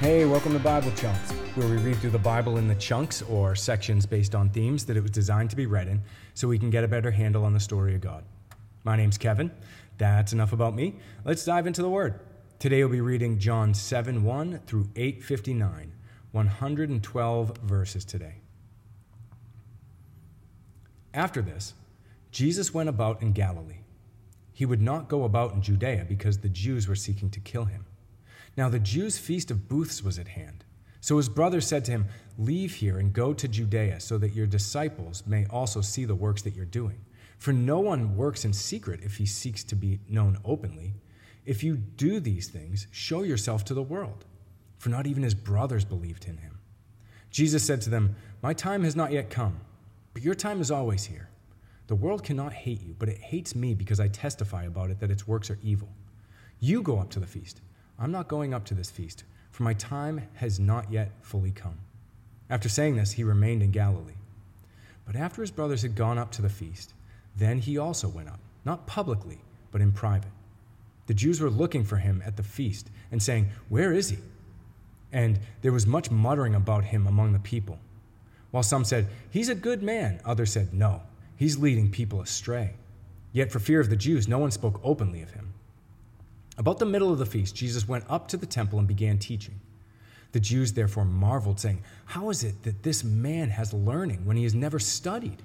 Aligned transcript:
Hey, 0.00 0.24
welcome 0.26 0.52
to 0.52 0.60
Bible 0.60 0.92
Chunks, 0.92 1.32
where 1.56 1.66
we 1.66 1.76
read 1.78 1.96
through 1.96 2.10
the 2.10 2.20
Bible 2.20 2.58
in 2.58 2.68
the 2.68 2.76
chunks 2.76 3.20
or 3.22 3.56
sections 3.56 4.06
based 4.06 4.32
on 4.32 4.48
themes 4.48 4.86
that 4.86 4.96
it 4.96 5.00
was 5.00 5.10
designed 5.10 5.50
to 5.50 5.56
be 5.56 5.66
read 5.66 5.88
in 5.88 6.00
so 6.34 6.46
we 6.46 6.56
can 6.56 6.70
get 6.70 6.84
a 6.84 6.88
better 6.88 7.10
handle 7.10 7.44
on 7.44 7.52
the 7.52 7.58
story 7.58 7.96
of 7.96 8.00
God. 8.00 8.22
My 8.84 8.96
name's 8.96 9.18
Kevin. 9.18 9.50
That's 9.96 10.32
enough 10.32 10.52
about 10.52 10.76
me. 10.76 10.94
Let's 11.24 11.44
dive 11.44 11.66
into 11.66 11.82
the 11.82 11.90
Word. 11.90 12.20
Today 12.60 12.84
we'll 12.84 12.92
be 12.92 13.00
reading 13.00 13.40
John 13.40 13.74
7 13.74 14.22
1 14.22 14.60
through 14.68 14.88
859, 14.94 15.92
112 16.30 17.56
verses 17.64 18.04
today. 18.04 18.36
After 21.12 21.42
this, 21.42 21.74
Jesus 22.30 22.72
went 22.72 22.88
about 22.88 23.20
in 23.20 23.32
Galilee. 23.32 23.80
He 24.52 24.64
would 24.64 24.80
not 24.80 25.08
go 25.08 25.24
about 25.24 25.54
in 25.54 25.60
Judea 25.60 26.06
because 26.08 26.38
the 26.38 26.48
Jews 26.48 26.86
were 26.86 26.94
seeking 26.94 27.30
to 27.30 27.40
kill 27.40 27.64
him. 27.64 27.84
Now 28.58 28.68
the 28.68 28.80
Jews' 28.80 29.18
feast 29.18 29.52
of 29.52 29.68
booths 29.68 30.02
was 30.02 30.18
at 30.18 30.26
hand. 30.26 30.64
So 31.00 31.16
his 31.16 31.28
brothers 31.28 31.64
said 31.64 31.84
to 31.84 31.92
him, 31.92 32.06
Leave 32.38 32.74
here 32.74 32.98
and 32.98 33.12
go 33.12 33.32
to 33.32 33.46
Judea, 33.46 34.00
so 34.00 34.18
that 34.18 34.34
your 34.34 34.48
disciples 34.48 35.22
may 35.28 35.46
also 35.46 35.80
see 35.80 36.04
the 36.04 36.16
works 36.16 36.42
that 36.42 36.56
you're 36.56 36.64
doing. 36.64 36.98
For 37.36 37.52
no 37.52 37.78
one 37.78 38.16
works 38.16 38.44
in 38.44 38.52
secret 38.52 38.98
if 39.04 39.16
he 39.16 39.26
seeks 39.26 39.62
to 39.62 39.76
be 39.76 40.00
known 40.08 40.38
openly. 40.44 40.94
If 41.46 41.62
you 41.62 41.76
do 41.76 42.18
these 42.18 42.48
things, 42.48 42.88
show 42.90 43.22
yourself 43.22 43.64
to 43.66 43.74
the 43.74 43.82
world. 43.82 44.24
For 44.78 44.88
not 44.88 45.06
even 45.06 45.22
his 45.22 45.34
brothers 45.34 45.84
believed 45.84 46.26
in 46.26 46.38
him. 46.38 46.58
Jesus 47.30 47.62
said 47.62 47.80
to 47.82 47.90
them, 47.90 48.16
My 48.42 48.54
time 48.54 48.82
has 48.82 48.96
not 48.96 49.12
yet 49.12 49.30
come, 49.30 49.60
but 50.14 50.24
your 50.24 50.34
time 50.34 50.60
is 50.60 50.72
always 50.72 51.04
here. 51.04 51.28
The 51.86 51.94
world 51.94 52.24
cannot 52.24 52.54
hate 52.54 52.82
you, 52.82 52.96
but 52.98 53.08
it 53.08 53.18
hates 53.18 53.54
me 53.54 53.74
because 53.74 54.00
I 54.00 54.08
testify 54.08 54.64
about 54.64 54.90
it 54.90 54.98
that 54.98 55.12
its 55.12 55.28
works 55.28 55.48
are 55.48 55.60
evil. 55.62 55.90
You 56.58 56.82
go 56.82 56.98
up 56.98 57.10
to 57.10 57.20
the 57.20 57.26
feast. 57.28 57.60
I'm 57.98 58.12
not 58.12 58.28
going 58.28 58.54
up 58.54 58.64
to 58.66 58.74
this 58.74 58.90
feast, 58.90 59.24
for 59.50 59.64
my 59.64 59.74
time 59.74 60.22
has 60.34 60.60
not 60.60 60.92
yet 60.92 61.10
fully 61.20 61.50
come. 61.50 61.78
After 62.48 62.68
saying 62.68 62.96
this, 62.96 63.12
he 63.12 63.24
remained 63.24 63.62
in 63.62 63.72
Galilee. 63.72 64.12
But 65.04 65.16
after 65.16 65.40
his 65.42 65.50
brothers 65.50 65.82
had 65.82 65.94
gone 65.94 66.18
up 66.18 66.30
to 66.32 66.42
the 66.42 66.48
feast, 66.48 66.94
then 67.36 67.58
he 67.58 67.78
also 67.78 68.08
went 68.08 68.28
up, 68.28 68.40
not 68.64 68.86
publicly, 68.86 69.40
but 69.72 69.80
in 69.80 69.92
private. 69.92 70.30
The 71.06 71.14
Jews 71.14 71.40
were 71.40 71.50
looking 71.50 71.84
for 71.84 71.96
him 71.96 72.22
at 72.24 72.36
the 72.36 72.42
feast 72.42 72.90
and 73.10 73.22
saying, 73.22 73.48
Where 73.68 73.92
is 73.92 74.10
he? 74.10 74.18
And 75.12 75.40
there 75.62 75.72
was 75.72 75.86
much 75.86 76.10
muttering 76.10 76.54
about 76.54 76.84
him 76.84 77.06
among 77.06 77.32
the 77.32 77.38
people. 77.38 77.78
While 78.50 78.62
some 78.62 78.84
said, 78.84 79.08
He's 79.30 79.48
a 79.48 79.54
good 79.54 79.82
man, 79.82 80.20
others 80.24 80.52
said, 80.52 80.74
No, 80.74 81.02
he's 81.36 81.58
leading 81.58 81.90
people 81.90 82.20
astray. 82.20 82.74
Yet 83.32 83.50
for 83.50 83.58
fear 83.58 83.80
of 83.80 83.90
the 83.90 83.96
Jews, 83.96 84.28
no 84.28 84.38
one 84.38 84.50
spoke 84.50 84.80
openly 84.84 85.22
of 85.22 85.30
him. 85.30 85.54
About 86.58 86.80
the 86.80 86.86
middle 86.86 87.12
of 87.12 87.20
the 87.20 87.26
feast, 87.26 87.54
Jesus 87.54 87.86
went 87.86 88.04
up 88.10 88.26
to 88.28 88.36
the 88.36 88.44
temple 88.44 88.80
and 88.80 88.88
began 88.88 89.16
teaching. 89.18 89.60
The 90.32 90.40
Jews 90.40 90.72
therefore 90.72 91.04
marveled, 91.04 91.60
saying, 91.60 91.84
How 92.04 92.30
is 92.30 92.42
it 92.42 92.64
that 92.64 92.82
this 92.82 93.04
man 93.04 93.50
has 93.50 93.72
learning 93.72 94.26
when 94.26 94.36
he 94.36 94.42
has 94.42 94.56
never 94.56 94.80
studied? 94.80 95.40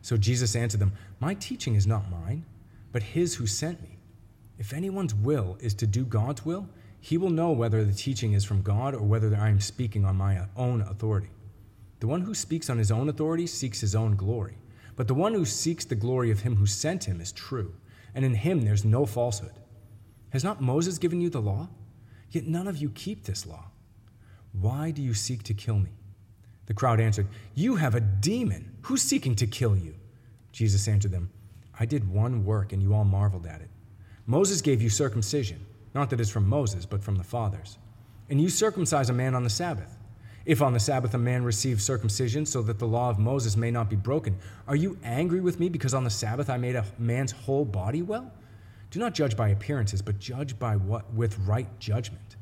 So 0.00 0.16
Jesus 0.16 0.56
answered 0.56 0.80
them, 0.80 0.94
My 1.20 1.34
teaching 1.34 1.74
is 1.74 1.86
not 1.86 2.10
mine, 2.10 2.46
but 2.90 3.02
his 3.02 3.34
who 3.34 3.46
sent 3.46 3.82
me. 3.82 3.98
If 4.58 4.72
anyone's 4.72 5.14
will 5.14 5.58
is 5.60 5.74
to 5.74 5.86
do 5.86 6.06
God's 6.06 6.46
will, 6.46 6.68
he 7.00 7.18
will 7.18 7.30
know 7.30 7.52
whether 7.52 7.84
the 7.84 7.92
teaching 7.92 8.32
is 8.32 8.44
from 8.44 8.62
God 8.62 8.94
or 8.94 9.02
whether 9.02 9.36
I 9.36 9.50
am 9.50 9.60
speaking 9.60 10.06
on 10.06 10.16
my 10.16 10.40
own 10.56 10.80
authority. 10.80 11.28
The 12.00 12.06
one 12.06 12.22
who 12.22 12.34
speaks 12.34 12.70
on 12.70 12.78
his 12.78 12.90
own 12.90 13.10
authority 13.10 13.46
seeks 13.46 13.82
his 13.82 13.94
own 13.94 14.16
glory, 14.16 14.56
but 14.96 15.06
the 15.06 15.14
one 15.14 15.34
who 15.34 15.44
seeks 15.44 15.84
the 15.84 15.94
glory 15.94 16.30
of 16.30 16.40
him 16.40 16.56
who 16.56 16.66
sent 16.66 17.04
him 17.04 17.20
is 17.20 17.30
true, 17.30 17.74
and 18.14 18.24
in 18.24 18.34
him 18.34 18.62
there's 18.62 18.84
no 18.84 19.04
falsehood. 19.04 19.52
Has 20.36 20.44
not 20.44 20.60
Moses 20.60 20.98
given 20.98 21.22
you 21.22 21.30
the 21.30 21.40
law? 21.40 21.66
Yet 22.30 22.46
none 22.46 22.68
of 22.68 22.76
you 22.76 22.90
keep 22.90 23.24
this 23.24 23.46
law. 23.46 23.70
Why 24.52 24.90
do 24.90 25.00
you 25.00 25.14
seek 25.14 25.42
to 25.44 25.54
kill 25.54 25.78
me? 25.78 25.92
The 26.66 26.74
crowd 26.74 27.00
answered, 27.00 27.28
You 27.54 27.76
have 27.76 27.94
a 27.94 28.02
demon. 28.02 28.76
Who's 28.82 29.00
seeking 29.00 29.34
to 29.36 29.46
kill 29.46 29.74
you? 29.74 29.94
Jesus 30.52 30.88
answered 30.88 31.12
them, 31.12 31.30
I 31.80 31.86
did 31.86 32.12
one 32.12 32.44
work, 32.44 32.74
and 32.74 32.82
you 32.82 32.92
all 32.92 33.06
marveled 33.06 33.46
at 33.46 33.62
it. 33.62 33.70
Moses 34.26 34.60
gave 34.60 34.82
you 34.82 34.90
circumcision, 34.90 35.64
not 35.94 36.10
that 36.10 36.20
it's 36.20 36.28
from 36.28 36.46
Moses, 36.46 36.84
but 36.84 37.02
from 37.02 37.16
the 37.16 37.24
fathers. 37.24 37.78
And 38.28 38.38
you 38.38 38.50
circumcise 38.50 39.08
a 39.08 39.14
man 39.14 39.34
on 39.34 39.42
the 39.42 39.48
Sabbath. 39.48 39.96
If 40.44 40.60
on 40.60 40.74
the 40.74 40.80
Sabbath 40.80 41.14
a 41.14 41.18
man 41.18 41.44
receives 41.44 41.82
circumcision 41.82 42.44
so 42.44 42.60
that 42.60 42.78
the 42.78 42.86
law 42.86 43.08
of 43.08 43.18
Moses 43.18 43.56
may 43.56 43.70
not 43.70 43.88
be 43.88 43.96
broken, 43.96 44.36
are 44.68 44.76
you 44.76 44.98
angry 45.02 45.40
with 45.40 45.58
me 45.58 45.70
because 45.70 45.94
on 45.94 46.04
the 46.04 46.10
Sabbath 46.10 46.50
I 46.50 46.58
made 46.58 46.76
a 46.76 46.84
man's 46.98 47.32
whole 47.32 47.64
body 47.64 48.02
well? 48.02 48.30
Do 48.90 48.98
not 48.98 49.14
judge 49.14 49.36
by 49.36 49.48
appearances, 49.48 50.02
but 50.02 50.18
judge 50.18 50.58
by 50.58 50.76
what 50.76 51.12
with 51.12 51.38
right 51.40 51.68
judgment. 51.78 52.36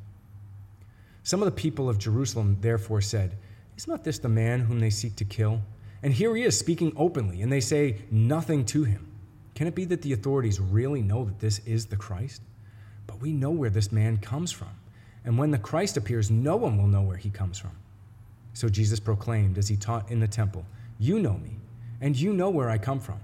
Some 1.23 1.41
of 1.41 1.47
the 1.47 1.51
people 1.51 1.89
of 1.89 1.97
Jerusalem 1.97 2.57
therefore 2.61 3.01
said, 3.01 3.35
Is 3.77 3.87
not 3.87 4.03
this 4.03 4.19
the 4.19 4.29
man 4.29 4.61
whom 4.61 4.79
they 4.79 4.91
seek 4.91 5.15
to 5.17 5.25
kill? 5.25 5.61
And 6.03 6.13
here 6.13 6.35
he 6.35 6.43
is 6.43 6.57
speaking 6.57 6.93
openly, 6.95 7.41
and 7.41 7.51
they 7.51 7.59
say 7.59 7.97
nothing 8.11 8.63
to 8.65 8.83
him. 8.83 9.07
Can 9.55 9.65
it 9.65 9.73
be 9.73 9.85
that 9.85 10.01
the 10.03 10.13
authorities 10.13 10.59
really 10.59 11.01
know 11.01 11.25
that 11.25 11.39
this 11.39 11.59
is 11.65 11.87
the 11.87 11.95
Christ? 11.95 12.41
But 13.07 13.21
we 13.21 13.31
know 13.31 13.51
where 13.51 13.69
this 13.69 13.91
man 13.91 14.17
comes 14.17 14.51
from. 14.51 14.69
And 15.23 15.37
when 15.37 15.49
the 15.49 15.57
Christ 15.57 15.97
appears, 15.97 16.29
no 16.29 16.55
one 16.55 16.77
will 16.77 16.87
know 16.87 17.01
where 17.01 17.17
he 17.17 17.29
comes 17.29 17.57
from. 17.57 17.75
So 18.53 18.69
Jesus 18.69 18.99
proclaimed 18.99 19.57
as 19.57 19.67
he 19.67 19.75
taught 19.75 20.11
in 20.11 20.19
the 20.19 20.27
temple, 20.27 20.65
You 20.99 21.19
know 21.19 21.37
me, 21.37 21.57
and 22.01 22.15
you 22.15 22.33
know 22.33 22.49
where 22.49 22.69
I 22.69 22.77
come 22.77 22.99
from. 22.99 23.19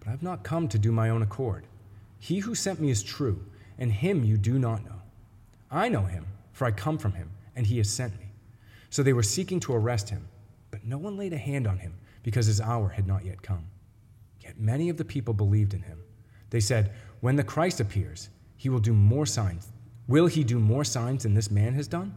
But 0.00 0.08
I've 0.08 0.22
not 0.22 0.42
come 0.42 0.68
to 0.68 0.78
do 0.78 0.92
my 0.92 1.10
own 1.10 1.22
accord. 1.22 1.66
He 2.18 2.38
who 2.38 2.54
sent 2.54 2.80
me 2.80 2.90
is 2.90 3.02
true, 3.02 3.44
and 3.78 3.92
him 3.92 4.24
you 4.24 4.36
do 4.36 4.58
not 4.58 4.84
know. 4.84 5.02
I 5.70 5.88
know 5.88 6.04
him, 6.04 6.26
for 6.52 6.66
I 6.66 6.70
come 6.70 6.98
from 6.98 7.12
him, 7.12 7.30
and 7.54 7.66
he 7.66 7.78
has 7.78 7.90
sent 7.90 8.18
me. 8.18 8.26
So 8.90 9.02
they 9.02 9.12
were 9.12 9.22
seeking 9.22 9.60
to 9.60 9.74
arrest 9.74 10.08
him, 10.08 10.28
but 10.70 10.84
no 10.84 10.98
one 10.98 11.16
laid 11.16 11.32
a 11.32 11.38
hand 11.38 11.66
on 11.66 11.78
him, 11.78 11.94
because 12.22 12.46
his 12.46 12.60
hour 12.60 12.88
had 12.88 13.06
not 13.06 13.24
yet 13.24 13.42
come. 13.42 13.66
Yet 14.40 14.58
many 14.58 14.88
of 14.88 14.96
the 14.96 15.04
people 15.04 15.34
believed 15.34 15.74
in 15.74 15.82
him. 15.82 15.98
They 16.50 16.60
said, 16.60 16.92
When 17.20 17.36
the 17.36 17.44
Christ 17.44 17.80
appears, 17.80 18.28
he 18.56 18.68
will 18.68 18.78
do 18.78 18.92
more 18.92 19.26
signs. 19.26 19.68
Will 20.08 20.26
he 20.26 20.44
do 20.44 20.58
more 20.58 20.84
signs 20.84 21.24
than 21.24 21.34
this 21.34 21.50
man 21.50 21.74
has 21.74 21.88
done? 21.88 22.14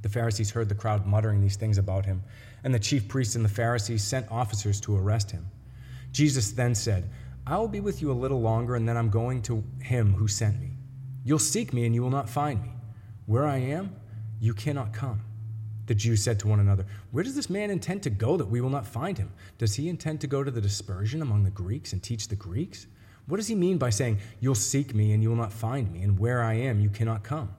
The 0.00 0.08
Pharisees 0.08 0.50
heard 0.50 0.68
the 0.68 0.74
crowd 0.74 1.06
muttering 1.06 1.40
these 1.40 1.56
things 1.56 1.78
about 1.78 2.06
him, 2.06 2.22
and 2.64 2.74
the 2.74 2.78
chief 2.78 3.08
priests 3.08 3.36
and 3.36 3.44
the 3.44 3.48
Pharisees 3.48 4.02
sent 4.02 4.30
officers 4.30 4.80
to 4.80 4.96
arrest 4.96 5.30
him. 5.30 5.46
Jesus 6.10 6.52
then 6.52 6.74
said, 6.74 7.08
I 7.46 7.58
will 7.58 7.68
be 7.68 7.80
with 7.80 8.00
you 8.00 8.10
a 8.10 8.14
little 8.14 8.40
longer, 8.40 8.76
and 8.76 8.88
then 8.88 8.96
I'm 8.96 9.10
going 9.10 9.42
to 9.42 9.64
him 9.80 10.14
who 10.14 10.28
sent 10.28 10.60
me. 10.60 10.70
You'll 11.24 11.38
seek 11.38 11.72
me, 11.72 11.84
and 11.86 11.94
you 11.94 12.02
will 12.02 12.10
not 12.10 12.28
find 12.28 12.62
me. 12.62 12.70
Where 13.26 13.46
I 13.46 13.58
am, 13.58 13.94
you 14.40 14.54
cannot 14.54 14.92
come. 14.92 15.22
The 15.86 15.94
Jews 15.94 16.22
said 16.22 16.38
to 16.40 16.48
one 16.48 16.60
another, 16.60 16.86
Where 17.10 17.24
does 17.24 17.34
this 17.34 17.50
man 17.50 17.70
intend 17.70 18.04
to 18.04 18.10
go 18.10 18.36
that 18.36 18.46
we 18.46 18.60
will 18.60 18.70
not 18.70 18.86
find 18.86 19.18
him? 19.18 19.32
Does 19.58 19.74
he 19.74 19.88
intend 19.88 20.20
to 20.20 20.26
go 20.26 20.44
to 20.44 20.50
the 20.50 20.60
dispersion 20.60 21.20
among 21.20 21.42
the 21.42 21.50
Greeks 21.50 21.92
and 21.92 22.02
teach 22.02 22.28
the 22.28 22.36
Greeks? 22.36 22.86
What 23.26 23.36
does 23.36 23.48
he 23.48 23.54
mean 23.54 23.78
by 23.78 23.90
saying, 23.90 24.18
You'll 24.40 24.54
seek 24.54 24.94
me, 24.94 25.12
and 25.12 25.22
you 25.22 25.28
will 25.28 25.36
not 25.36 25.52
find 25.52 25.92
me, 25.92 26.02
and 26.02 26.18
where 26.18 26.42
I 26.42 26.54
am, 26.54 26.80
you 26.80 26.90
cannot 26.90 27.24
come? 27.24 27.54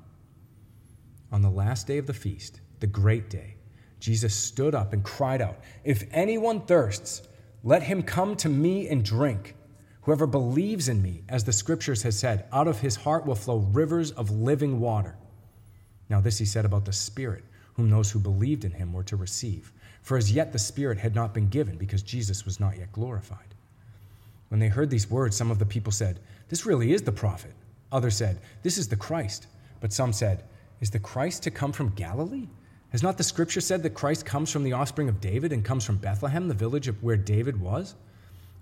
On 1.32 1.42
the 1.42 1.50
last 1.50 1.88
day 1.88 1.98
of 1.98 2.08
the 2.08 2.14
feast, 2.14 2.62
the 2.80 2.88
great 2.88 3.30
day, 3.30 3.56
Jesus 4.00 4.36
stood 4.36 4.76
up 4.76 4.94
and 4.94 5.04
cried 5.04 5.42
out, 5.42 5.60
If 5.84 6.06
anyone 6.12 6.62
thirsts, 6.62 7.24
let 7.64 7.84
him 7.84 8.04
come 8.04 8.36
to 8.38 8.50
me 8.50 8.88
and 8.88 9.04
drink. 9.04 9.56
Whoever 10.04 10.28
believes 10.28 10.90
in 10.90 11.02
me, 11.02 11.24
as 11.30 11.46
the 11.46 11.54
scriptures 11.54 12.04
has 12.04 12.20
said, 12.20 12.46
out 12.52 12.68
of 12.68 12.80
his 12.80 12.98
heart 12.98 13.26
will 13.26 13.36
flow 13.36 13.58
rivers 13.58 14.12
of 14.12 14.32
living 14.32 14.80
water. 14.80 15.16
Now, 16.10 16.20
this 16.20 16.38
he 16.38 16.46
said 16.46 16.66
about 16.66 16.86
the 16.86 16.94
Spirit, 16.94 17.44
whom 17.76 17.90
those 17.90 18.12
who 18.12 18.20
believed 18.20 18.66
in 18.66 18.72
him 18.72 18.92
were 18.92 19.04
to 19.04 19.16
receive. 19.16 19.72
For 20.02 20.18
as 20.18 20.32
yet 20.32 20.52
the 20.52 20.60
Spirit 20.60 20.98
had 20.98 21.16
not 21.16 21.34
been 21.34 21.48
given, 21.48 21.78
because 21.78 22.04
Jesus 22.04 22.44
was 22.44 22.60
not 22.60 22.78
yet 22.78 22.92
glorified. 22.92 23.56
When 24.50 24.60
they 24.60 24.68
heard 24.68 24.90
these 24.90 25.10
words, 25.10 25.38
some 25.38 25.50
of 25.50 25.58
the 25.58 25.66
people 25.66 25.92
said, 25.92 26.20
This 26.50 26.66
really 26.66 26.92
is 26.92 27.02
the 27.04 27.12
prophet. 27.12 27.54
Others 27.92 28.18
said, 28.18 28.40
This 28.62 28.78
is 28.78 28.90
the 28.90 28.98
Christ. 28.98 29.48
But 29.80 29.94
some 29.94 30.12
said, 30.12 30.44
Is 30.82 30.92
the 30.92 31.00
Christ 31.00 31.44
to 31.44 31.52
come 31.52 31.72
from 31.72 31.96
Galilee? 31.96 32.50
Has 32.90 33.02
not 33.02 33.18
the 33.18 33.24
scripture 33.24 33.62
said 33.62 33.82
that 33.84 33.96
Christ 33.96 34.26
comes 34.26 34.52
from 34.52 34.64
the 34.64 34.74
offspring 34.74 35.10
of 35.10 35.22
David 35.22 35.54
and 35.54 35.66
comes 35.66 35.86
from 35.86 35.98
Bethlehem, 35.98 36.50
the 36.50 36.54
village 36.54 36.88
of 36.88 37.02
where 37.02 37.18
David 37.18 37.60
was? 37.60 37.96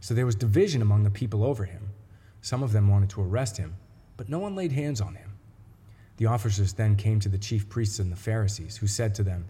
So 0.01 0.13
there 0.13 0.25
was 0.25 0.35
division 0.35 0.81
among 0.81 1.03
the 1.03 1.09
people 1.09 1.43
over 1.43 1.63
him. 1.63 1.91
Some 2.41 2.63
of 2.63 2.73
them 2.73 2.89
wanted 2.89 3.09
to 3.11 3.21
arrest 3.21 3.57
him, 3.57 3.75
but 4.17 4.27
no 4.27 4.39
one 4.39 4.55
laid 4.55 4.71
hands 4.71 4.99
on 4.99 5.15
him. 5.15 5.31
The 6.17 6.25
officers 6.25 6.73
then 6.73 6.95
came 6.95 7.19
to 7.19 7.29
the 7.29 7.37
chief 7.37 7.69
priests 7.69 7.99
and 7.99 8.11
the 8.11 8.15
Pharisees, 8.15 8.77
who 8.77 8.87
said 8.87 9.15
to 9.15 9.23
them, 9.23 9.45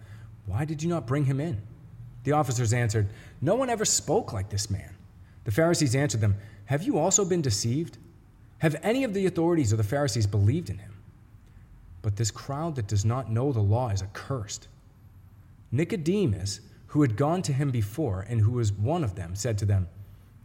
Why 0.46 0.66
did 0.66 0.84
you 0.84 0.90
not 0.90 1.08
bring 1.08 1.26
him 1.26 1.40
in? 1.40 1.62
The 2.26 2.34
officers 2.34 2.74
answered, 2.74 3.08
No 3.40 3.56
one 3.56 3.70
ever 3.70 3.86
spoke 3.86 4.34
like 4.34 4.50
this 4.50 4.70
man. 4.70 4.94
The 5.46 5.52
Pharisees 5.52 5.96
answered 5.96 6.22
them, 6.22 6.36
Have 6.66 6.84
you 6.84 7.00
also 7.00 7.26
been 7.26 7.42
deceived? 7.42 7.98
Have 8.60 8.76
any 8.84 9.04
of 9.04 9.14
the 9.14 9.26
authorities 9.26 9.74
or 9.74 9.78
the 9.78 9.84
Pharisees 9.84 10.28
believed 10.28 10.70
in 10.70 10.78
him? 10.78 10.94
But 12.02 12.18
this 12.18 12.30
crowd 12.30 12.76
that 12.76 12.88
does 12.88 13.06
not 13.06 13.32
know 13.32 13.52
the 13.52 13.60
law 13.62 13.90
is 13.90 14.04
accursed. 14.04 14.68
Nicodemus, 15.72 16.60
who 16.88 17.02
had 17.02 17.16
gone 17.16 17.42
to 17.44 17.54
him 17.54 17.72
before 17.72 18.26
and 18.28 18.42
who 18.42 18.52
was 18.52 18.74
one 18.74 19.04
of 19.04 19.16
them, 19.16 19.34
said 19.36 19.58
to 19.60 19.66
them, 19.66 19.88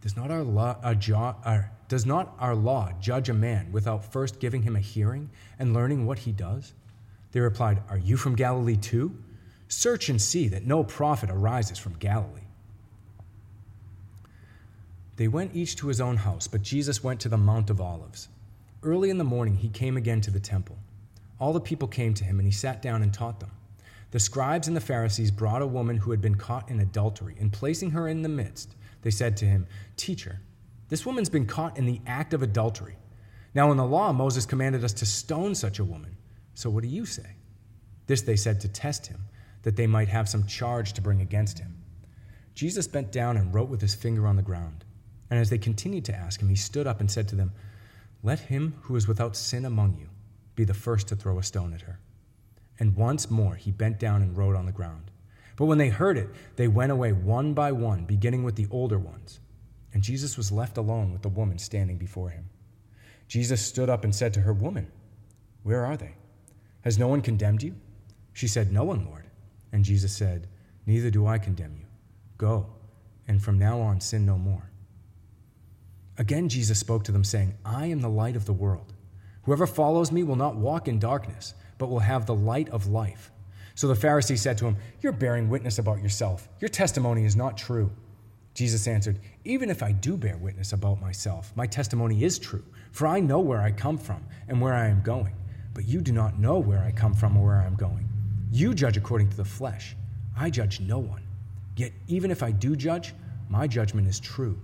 Does 0.01 0.15
not 0.15 0.31
our 0.31 0.43
law, 0.43 0.77
our, 0.83 1.71
does 1.87 2.05
not 2.05 2.35
our 2.39 2.55
law 2.55 2.91
judge 2.99 3.29
a 3.29 3.33
man 3.33 3.71
without 3.71 4.11
first 4.11 4.39
giving 4.39 4.61
him 4.61 4.75
a 4.75 4.79
hearing 4.79 5.29
and 5.57 5.73
learning 5.73 6.05
what 6.05 6.19
he 6.19 6.31
does? 6.31 6.73
They 7.31 7.39
replied, 7.39 7.81
Are 7.89 7.97
you 7.97 8.17
from 8.17 8.35
Galilee 8.35 8.77
too? 8.77 9.15
Search 9.67 10.09
and 10.09 10.21
see 10.21 10.47
that 10.49 10.65
no 10.65 10.83
prophet 10.83 11.29
arises 11.29 11.77
from 11.77 11.97
Galilee. 11.97 12.41
They 15.17 15.27
went 15.27 15.55
each 15.55 15.75
to 15.77 15.87
his 15.87 15.99
own 15.99 16.17
house, 16.17 16.47
but 16.47 16.61
Jesus 16.61 17.03
went 17.03 17.19
to 17.21 17.29
the 17.29 17.37
Mount 17.37 17.69
of 17.69 17.81
Olives. 17.81 18.29
Early 18.83 19.09
in 19.09 19.17
the 19.17 19.23
morning, 19.23 19.55
he 19.55 19.69
came 19.69 19.97
again 19.97 20.21
to 20.21 20.31
the 20.31 20.39
temple. 20.39 20.77
All 21.39 21.53
the 21.53 21.59
people 21.59 21.87
came 21.87 22.13
to 22.13 22.23
him, 22.23 22.39
and 22.39 22.47
he 22.47 22.51
sat 22.51 22.83
down 22.83 23.01
and 23.01 23.11
taught 23.11 23.39
them. 23.39 23.51
The 24.11 24.19
scribes 24.19 24.67
and 24.67 24.77
the 24.77 24.81
Pharisees 24.81 25.31
brought 25.31 25.61
a 25.61 25.67
woman 25.67 25.97
who 25.97 26.11
had 26.11 26.21
been 26.21 26.35
caught 26.35 26.69
in 26.69 26.79
adultery, 26.79 27.35
and 27.39 27.51
placing 27.51 27.91
her 27.91 28.07
in 28.07 28.21
the 28.21 28.29
midst, 28.29 28.75
they 29.01 29.11
said 29.11 29.37
to 29.37 29.45
him, 29.45 29.67
Teacher, 29.95 30.41
this 30.89 31.05
woman's 31.05 31.29
been 31.29 31.45
caught 31.45 31.77
in 31.77 31.85
the 31.85 32.01
act 32.07 32.33
of 32.33 32.41
adultery. 32.41 32.95
Now, 33.53 33.71
in 33.71 33.77
the 33.77 33.85
law, 33.85 34.11
Moses 34.13 34.45
commanded 34.45 34.83
us 34.83 34.93
to 34.93 35.05
stone 35.05 35.55
such 35.55 35.79
a 35.79 35.85
woman. 35.85 36.17
So 36.53 36.69
what 36.69 36.83
do 36.83 36.89
you 36.89 37.05
say? 37.05 37.35
This 38.07 38.21
they 38.21 38.35
said 38.35 38.61
to 38.61 38.67
test 38.67 39.07
him, 39.07 39.19
that 39.63 39.75
they 39.75 39.85
might 39.85 40.07
have 40.07 40.29
some 40.29 40.45
charge 40.45 40.93
to 40.93 41.01
bring 41.01 41.19
against 41.19 41.59
him. 41.59 41.75
Jesus 42.53 42.87
bent 42.87 43.11
down 43.11 43.35
and 43.35 43.53
wrote 43.53 43.69
with 43.69 43.81
his 43.81 43.95
finger 43.95 44.25
on 44.25 44.37
the 44.37 44.41
ground. 44.41 44.85
And 45.29 45.39
as 45.39 45.49
they 45.49 45.57
continued 45.57 46.05
to 46.05 46.15
ask 46.15 46.41
him, 46.41 46.47
he 46.47 46.55
stood 46.55 46.87
up 46.87 47.01
and 47.01 47.11
said 47.11 47.27
to 47.27 47.35
them, 47.35 47.51
Let 48.23 48.39
him 48.39 48.75
who 48.83 48.95
is 48.95 49.09
without 49.09 49.35
sin 49.35 49.65
among 49.65 49.97
you 49.97 50.07
be 50.55 50.63
the 50.63 50.73
first 50.73 51.09
to 51.09 51.17
throw 51.17 51.37
a 51.37 51.43
stone 51.43 51.73
at 51.73 51.81
her. 51.81 51.99
And 52.79 52.95
once 52.95 53.29
more 53.29 53.55
he 53.55 53.71
bent 53.71 53.99
down 53.99 54.21
and 54.21 54.37
wrote 54.37 54.55
on 54.55 54.65
the 54.65 54.71
ground. 54.71 55.06
But 55.57 55.65
when 55.65 55.77
they 55.77 55.89
heard 55.89 56.17
it, 56.17 56.29
they 56.55 56.69
went 56.69 56.93
away 56.93 57.11
one 57.11 57.53
by 57.53 57.73
one, 57.73 58.05
beginning 58.05 58.43
with 58.43 58.55
the 58.55 58.67
older 58.71 58.97
ones 58.97 59.41
and 59.97 60.03
Jesus 60.03 60.37
was 60.37 60.51
left 60.51 60.77
alone 60.77 61.11
with 61.11 61.23
the 61.23 61.27
woman 61.29 61.57
standing 61.57 61.97
before 61.97 62.29
him. 62.29 62.49
Jesus 63.27 63.65
stood 63.65 63.89
up 63.89 64.03
and 64.03 64.13
said 64.13 64.31
to 64.35 64.41
her, 64.41 64.53
Woman, 64.53 64.91
where 65.63 65.83
are 65.85 65.97
they? 65.97 66.13
Has 66.81 66.99
no 66.99 67.07
one 67.07 67.21
condemned 67.21 67.63
you? 67.63 67.73
She 68.31 68.47
said, 68.47 68.71
No 68.71 68.83
one, 68.83 69.05
Lord. 69.05 69.25
And 69.71 69.83
Jesus 69.83 70.15
said, 70.15 70.47
Neither 70.85 71.09
do 71.09 71.25
I 71.25 71.39
condemn 71.39 71.75
you. 71.79 71.87
Go, 72.37 72.67
and 73.27 73.41
from 73.41 73.57
now 73.57 73.79
on 73.79 73.99
sin 73.99 74.23
no 74.23 74.37
more. 74.37 74.69
Again, 76.19 76.47
Jesus 76.47 76.77
spoke 76.77 77.03
to 77.05 77.11
them, 77.11 77.23
saying, 77.23 77.55
I 77.65 77.87
am 77.87 78.01
the 78.01 78.07
light 78.07 78.35
of 78.35 78.45
the 78.45 78.53
world. 78.53 78.93
Whoever 79.45 79.65
follows 79.65 80.11
me 80.11 80.21
will 80.21 80.35
not 80.35 80.57
walk 80.57 80.87
in 80.87 80.99
darkness, 80.99 81.55
but 81.79 81.89
will 81.89 81.99
have 81.99 82.27
the 82.27 82.35
light 82.35 82.69
of 82.69 82.85
life. 82.85 83.31
So 83.77 83.87
the 83.87 83.93
Pharisee 83.93 84.39
said 84.39 84.57
to 84.57 84.65
him, 84.65 84.75
You're 85.01 85.11
bearing 85.11 85.49
witness 85.49 85.77
about 85.77 86.01
yourself. 86.01 86.49
Your 86.59 86.67
testimony 86.67 87.25
is 87.25 87.35
not 87.35 87.59
true. 87.59 87.91
Jesus 88.55 88.87
answered, 88.87 89.19
Even 89.45 89.69
if 89.69 89.83
I 89.83 89.91
do 89.91 90.17
bear 90.17 90.35
witness 90.37 90.73
about 90.73 90.99
myself, 90.99 91.53
my 91.55 91.67
testimony 91.67 92.23
is 92.23 92.39
true, 92.39 92.63
for 92.91 93.05
I 93.05 93.19
know 93.19 93.39
where 93.39 93.61
I 93.61 93.71
come 93.71 93.99
from 93.99 94.25
and 94.47 94.59
where 94.59 94.73
I 94.73 94.87
am 94.87 95.03
going. 95.03 95.35
But 95.75 95.87
you 95.87 96.01
do 96.01 96.11
not 96.11 96.39
know 96.39 96.57
where 96.57 96.79
I 96.79 96.91
come 96.91 97.13
from 97.13 97.37
or 97.37 97.45
where 97.45 97.57
I 97.57 97.67
am 97.67 97.75
going. 97.75 98.09
You 98.51 98.73
judge 98.73 98.97
according 98.97 99.29
to 99.29 99.37
the 99.37 99.45
flesh. 99.45 99.95
I 100.35 100.49
judge 100.49 100.79
no 100.79 100.97
one. 100.97 101.21
Yet 101.75 101.91
even 102.07 102.31
if 102.31 102.41
I 102.41 102.49
do 102.49 102.75
judge, 102.75 103.13
my 103.47 103.67
judgment 103.67 104.07
is 104.07 104.19
true. 104.19 104.59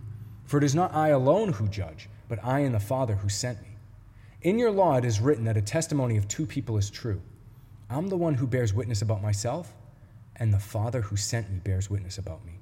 For 0.46 0.58
it 0.58 0.64
is 0.64 0.74
not 0.74 0.92
I 0.92 1.10
alone 1.10 1.54
who 1.54 1.68
judge, 1.68 2.10
but 2.28 2.44
I 2.44 2.62
and 2.62 2.74
the 2.74 2.80
Father 2.80 3.14
who 3.14 3.30
sent 3.30 3.62
me. 3.62 3.78
In 4.42 4.58
your 4.58 4.72
law 4.72 4.98
it 4.98 5.06
is 5.06 5.20
written 5.20 5.44
that 5.44 5.56
a 5.56 5.62
testimony 5.62 6.18
of 6.18 6.28
two 6.28 6.48
people 6.48 6.78
is 6.78 6.90
true. 6.90 7.22
I'm 7.94 8.10
the 8.10 8.18
one 8.18 8.36
who 8.36 8.48
bears 8.48 8.74
witness 8.74 9.02
about 9.02 9.22
myself, 9.22 9.74
and 10.38 10.54
the 10.54 10.60
Father 10.60 11.02
who 11.02 11.16
sent 11.16 11.52
me 11.52 11.60
bears 11.60 11.90
witness 11.90 12.18
about 12.18 12.46
me. 12.46 12.54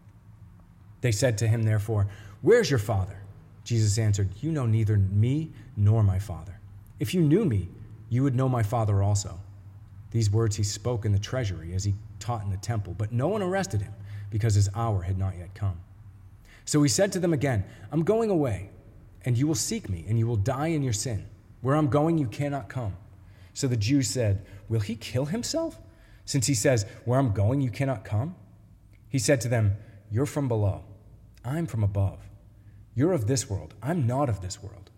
They 1.01 1.11
said 1.11 1.37
to 1.39 1.47
him, 1.47 1.63
therefore, 1.63 2.07
Where's 2.41 2.69
your 2.69 2.79
father? 2.79 3.21
Jesus 3.63 3.97
answered, 3.99 4.29
You 4.41 4.51
know 4.51 4.65
neither 4.65 4.97
me 4.97 5.51
nor 5.77 6.03
my 6.03 6.17
father. 6.17 6.59
If 6.99 7.13
you 7.13 7.21
knew 7.21 7.45
me, 7.45 7.69
you 8.09 8.23
would 8.23 8.35
know 8.35 8.49
my 8.49 8.63
father 8.63 9.03
also. 9.03 9.39
These 10.11 10.31
words 10.31 10.55
he 10.55 10.63
spoke 10.63 11.05
in 11.05 11.11
the 11.11 11.19
treasury 11.19 11.73
as 11.73 11.83
he 11.83 11.93
taught 12.19 12.43
in 12.43 12.49
the 12.49 12.57
temple, 12.57 12.95
but 12.97 13.11
no 13.11 13.27
one 13.27 13.41
arrested 13.41 13.81
him 13.81 13.93
because 14.29 14.55
his 14.55 14.69
hour 14.75 15.03
had 15.03 15.17
not 15.17 15.37
yet 15.37 15.53
come. 15.53 15.79
So 16.65 16.81
he 16.83 16.89
said 16.89 17.11
to 17.13 17.19
them 17.19 17.33
again, 17.33 17.63
I'm 17.91 18.03
going 18.03 18.29
away, 18.29 18.69
and 19.23 19.37
you 19.37 19.47
will 19.47 19.55
seek 19.55 19.89
me, 19.89 20.05
and 20.07 20.17
you 20.17 20.27
will 20.27 20.35
die 20.35 20.67
in 20.67 20.83
your 20.83 20.93
sin. 20.93 21.25
Where 21.61 21.75
I'm 21.75 21.87
going, 21.87 22.17
you 22.17 22.27
cannot 22.27 22.69
come. 22.69 22.95
So 23.53 23.67
the 23.67 23.77
Jews 23.77 24.07
said, 24.07 24.45
Will 24.71 24.79
he 24.79 24.95
kill 24.95 25.25
himself? 25.25 25.77
Since 26.23 26.47
he 26.47 26.53
says, 26.53 26.85
Where 27.03 27.19
I'm 27.19 27.33
going, 27.33 27.59
you 27.59 27.69
cannot 27.69 28.05
come? 28.05 28.35
He 29.09 29.19
said 29.19 29.41
to 29.41 29.49
them, 29.49 29.75
You're 30.09 30.25
from 30.25 30.47
below 30.47 30.85
I'm 31.43 31.67
from 31.67 31.83
above. 31.83 32.19
You're 32.95 33.11
of 33.11 33.27
this 33.27 33.49
world. 33.49 33.73
I'm 33.83 34.07
not 34.07 34.29
of 34.29 34.39
this 34.39 34.63
world. 34.63 34.89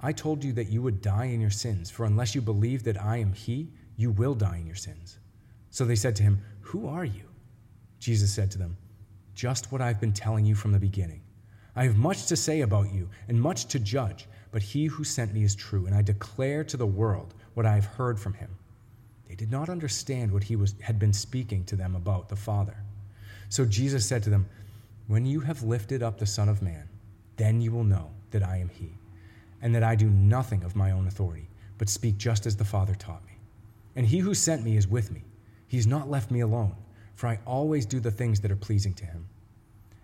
I 0.00 0.12
told 0.12 0.44
you 0.44 0.52
that 0.52 0.68
you 0.68 0.80
would 0.80 1.02
die 1.02 1.24
in 1.24 1.40
your 1.40 1.50
sins, 1.50 1.90
for 1.90 2.04
unless 2.04 2.36
you 2.36 2.40
believe 2.40 2.84
that 2.84 3.02
I 3.02 3.16
am 3.16 3.32
He, 3.32 3.72
you 3.96 4.12
will 4.12 4.36
die 4.36 4.58
in 4.58 4.66
your 4.66 4.76
sins. 4.76 5.18
So 5.70 5.84
they 5.84 5.96
said 5.96 6.14
to 6.16 6.22
him, 6.22 6.40
Who 6.60 6.86
are 6.86 7.04
you? 7.04 7.24
Jesus 7.98 8.32
said 8.32 8.52
to 8.52 8.58
them, 8.58 8.76
Just 9.34 9.72
what 9.72 9.80
I've 9.80 10.00
been 10.00 10.12
telling 10.12 10.46
you 10.46 10.54
from 10.54 10.70
the 10.70 10.78
beginning. 10.78 11.22
I 11.74 11.82
have 11.82 11.96
much 11.96 12.26
to 12.26 12.36
say 12.36 12.60
about 12.60 12.92
you 12.92 13.08
and 13.26 13.40
much 13.40 13.66
to 13.66 13.80
judge, 13.80 14.28
but 14.52 14.62
he 14.62 14.86
who 14.86 15.02
sent 15.02 15.34
me 15.34 15.42
is 15.42 15.56
true, 15.56 15.86
and 15.86 15.96
I 15.96 16.02
declare 16.02 16.62
to 16.62 16.76
the 16.76 16.86
world 16.86 17.34
what 17.54 17.66
I 17.66 17.74
have 17.74 17.86
heard 17.86 18.20
from 18.20 18.34
him. 18.34 18.50
They 19.36 19.44
did 19.44 19.52
not 19.52 19.68
understand 19.68 20.32
what 20.32 20.44
he 20.44 20.56
was, 20.56 20.74
had 20.80 20.98
been 20.98 21.12
speaking 21.12 21.64
to 21.64 21.76
them 21.76 21.94
about 21.94 22.28
the 22.28 22.36
Father. 22.36 22.76
So 23.48 23.64
Jesus 23.64 24.06
said 24.06 24.22
to 24.22 24.30
them, 24.30 24.46
when 25.08 25.26
you 25.26 25.40
have 25.40 25.62
lifted 25.62 26.02
up 26.02 26.18
the 26.18 26.26
Son 26.26 26.48
of 26.48 26.62
Man, 26.62 26.88
then 27.36 27.60
you 27.60 27.70
will 27.70 27.84
know 27.84 28.10
that 28.30 28.42
I 28.42 28.56
am 28.56 28.68
He, 28.68 28.92
and 29.62 29.74
that 29.74 29.84
I 29.84 29.94
do 29.94 30.08
nothing 30.08 30.64
of 30.64 30.74
my 30.74 30.90
own 30.90 31.06
authority, 31.06 31.48
but 31.78 31.88
speak 31.88 32.16
just 32.16 32.46
as 32.46 32.56
the 32.56 32.64
Father 32.64 32.94
taught 32.94 33.24
me. 33.26 33.34
And 33.94 34.06
He 34.06 34.18
who 34.18 34.34
sent 34.34 34.64
me 34.64 34.76
is 34.76 34.88
with 34.88 35.12
me. 35.12 35.22
He 35.68 35.76
has 35.76 35.86
not 35.86 36.10
left 36.10 36.30
me 36.30 36.40
alone, 36.40 36.74
for 37.14 37.28
I 37.28 37.38
always 37.46 37.86
do 37.86 38.00
the 38.00 38.10
things 38.10 38.40
that 38.40 38.50
are 38.50 38.56
pleasing 38.56 38.94
to 38.94 39.04
Him. 39.04 39.28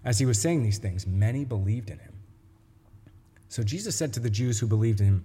As 0.05 0.19
he 0.19 0.27
was 0.27 0.41
saying 0.41 0.63
these 0.63 0.79
things, 0.79 1.07
many 1.07 1.45
believed 1.45 1.91
in 1.91 1.99
him. 1.99 2.13
So 3.49 3.63
Jesus 3.63 3.95
said 3.95 4.13
to 4.15 4.21
the 4.21 4.31
Jews 4.31 4.59
who 4.59 4.67
believed 4.67 5.01
in 5.01 5.07
him, 5.07 5.25